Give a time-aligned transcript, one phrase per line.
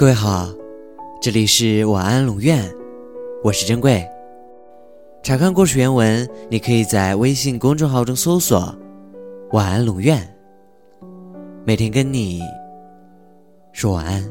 [0.00, 0.48] 各位好，
[1.20, 2.64] 这里是晚安龙院，
[3.44, 4.02] 我是珍贵。
[5.22, 8.74] 查看故事原文，你可以在微信公众号中搜索
[9.52, 10.26] “晚安龙院”，
[11.66, 12.40] 每天跟你
[13.72, 14.26] 说晚安。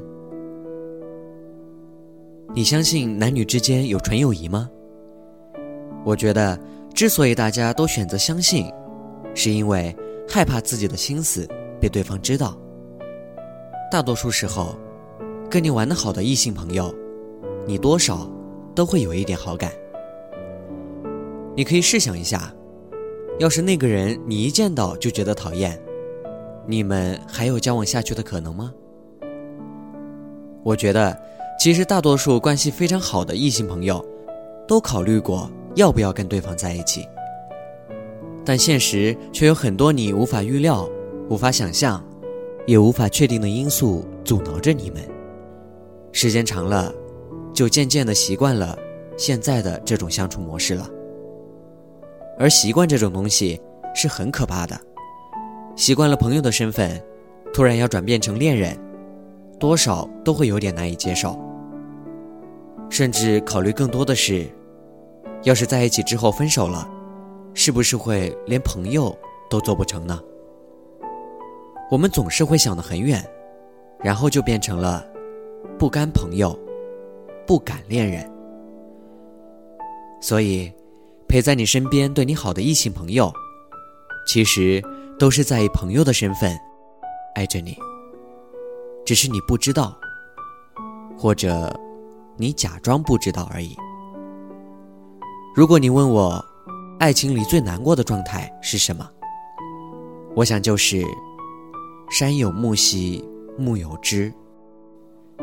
[2.55, 4.67] 你相信男女之间有纯友谊吗？
[6.04, 6.59] 我觉得，
[6.95, 8.65] 之所以大家都选择相信，
[9.36, 9.95] 是因为
[10.27, 11.47] 害怕自己的心思
[11.79, 12.57] 被对方知道。
[13.91, 14.75] 大多数时候。
[15.50, 16.94] 跟你玩的好的异性朋友，
[17.66, 18.30] 你多少
[18.76, 19.72] 都会有一点好感。
[21.56, 22.54] 你可以试想一下，
[23.39, 25.82] 要是那个人你一见到就觉得讨厌，
[26.68, 28.72] 你们还有交往下去的可能吗？
[30.64, 31.18] 我觉得，
[31.60, 34.06] 其实大多数关系非常好的异性朋友，
[34.67, 37.08] 都考虑过要不要跟对方在一起，
[38.45, 40.88] 但现实却有很多你无法预料、
[41.28, 42.06] 无法想象、
[42.67, 45.02] 也无法确定的因素阻挠着你们。
[46.11, 46.93] 时间长了，
[47.53, 48.77] 就渐渐的习惯了
[49.17, 50.89] 现在的这种相处模式了。
[52.38, 53.61] 而习惯这种东西
[53.93, 54.79] 是很可怕的，
[55.75, 57.01] 习惯了朋友的身份，
[57.53, 58.77] 突然要转变成恋人，
[59.59, 61.38] 多少都会有点难以接受。
[62.89, 64.47] 甚至考虑更多的是，
[65.44, 66.89] 要是在一起之后分手了，
[67.53, 69.16] 是不是会连朋友
[69.49, 70.19] 都做不成呢？
[71.91, 73.23] 我们总是会想得很远，
[73.99, 75.05] 然后就变成了。
[75.80, 76.59] 不甘朋友，
[77.47, 78.30] 不敢恋人，
[80.19, 80.69] 所以
[81.25, 83.31] 陪在你身边对你好的异性朋友，
[84.27, 84.83] 其实
[85.17, 86.53] 都是在以朋友的身份
[87.33, 87.77] 爱着你，
[89.05, 89.97] 只是你不知道，
[91.17, 91.73] 或者
[92.35, 93.73] 你假装不知道而已。
[95.55, 96.44] 如果你问我，
[97.00, 99.09] 爱情里最难过的状态是什么？
[100.35, 101.02] 我想就是
[102.11, 103.23] 山有木兮
[103.57, 104.33] 木有枝。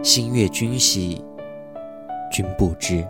[0.02, 1.24] 心悦君兮，
[2.30, 3.04] 君不知。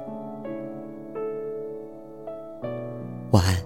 [3.32, 3.65] 晚安。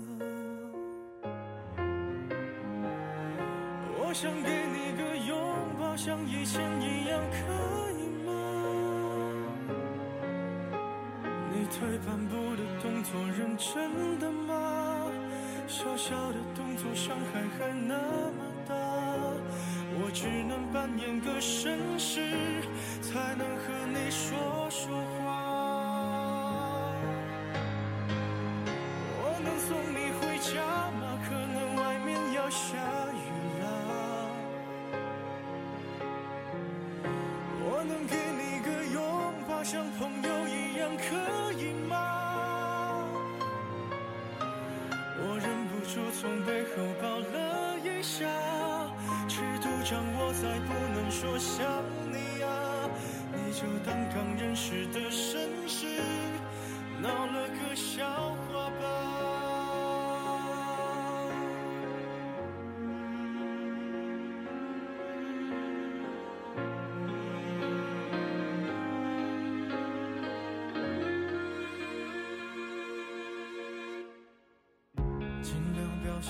[4.11, 5.39] 我想给你个拥
[5.79, 5.95] 抱。
[5.95, 7.37] 像以前一样可
[7.93, 8.29] 以吗？
[11.53, 15.09] 你退半步的动作认真的吗？
[15.65, 17.95] 小小的动作伤害还那
[18.35, 18.75] 么大，
[19.95, 22.19] 我只能扮演个绅士，
[23.01, 25.20] 才能和你说说话。
[40.01, 43.05] 朋友一样可以吗？
[45.19, 48.25] 我忍不住从背后抱了一下，
[49.29, 51.61] 尺度掌握在不能说想
[52.11, 52.89] 你啊，
[53.31, 55.00] 你就当刚认识的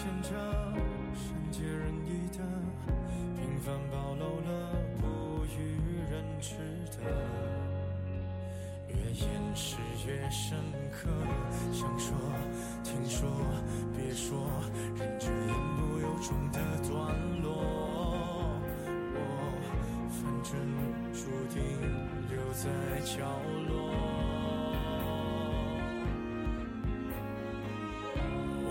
[0.02, 0.30] 显着
[1.14, 2.40] 善解人意的，
[3.38, 4.50] 平凡暴露了
[5.00, 5.78] 不与
[6.10, 6.56] 人知
[6.98, 7.00] 的，
[8.88, 9.78] 越掩饰
[10.08, 10.58] 越深
[10.92, 11.08] 刻。
[11.72, 12.18] 想说，
[12.84, 13.30] 听说，
[13.96, 14.50] 别说，
[14.96, 16.58] 忍着言不由衷的
[16.90, 16.92] 段
[17.44, 17.48] 落。
[19.14, 19.18] 我
[20.10, 20.50] 反正
[21.14, 21.62] 注定
[22.28, 22.66] 留在
[23.06, 23.20] 角
[23.70, 23.72] 落。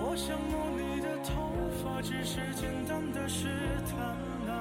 [0.02, 0.89] 我想摸你，
[2.22, 3.48] 只是简单的试
[3.88, 4.52] 探啊。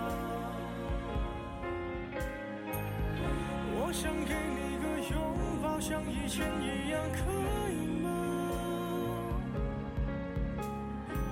[3.75, 5.19] 我想给你个拥
[5.61, 7.19] 抱，像以前一样，可
[7.69, 8.07] 以吗？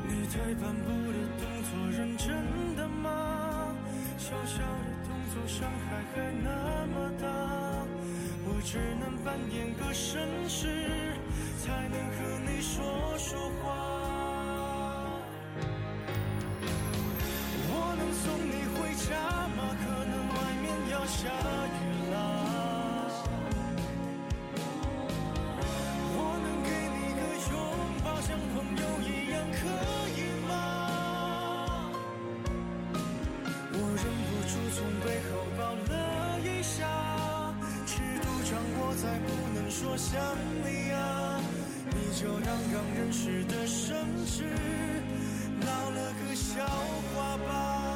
[0.05, 2.35] 你退半步的动作认真
[2.75, 3.73] 的吗？
[4.17, 7.25] 小小的动作伤害还那么大，
[8.43, 10.19] 我只能扮演个绅
[10.49, 10.67] 士，
[11.63, 11.71] 才
[38.99, 40.19] 再不能说想
[40.63, 41.39] 你啊，
[41.93, 43.93] 你就当刚认识的绅
[44.25, 44.43] 士，
[45.59, 46.65] 闹了个笑
[47.13, 47.86] 话吧。